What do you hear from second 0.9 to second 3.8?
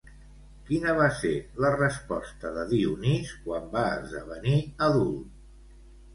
va ser la resposta de Dionís quan